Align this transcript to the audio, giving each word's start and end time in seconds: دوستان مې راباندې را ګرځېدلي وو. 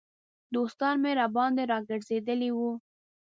دوستان 0.55 0.95
مې 1.03 1.11
راباندې 1.19 1.63
را 1.71 1.79
ګرځېدلي 1.89 2.49
وو. 2.53 2.71